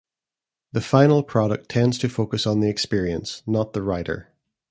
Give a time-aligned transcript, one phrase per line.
[0.71, 4.33] The final product tends to focus on the experience, not the writer.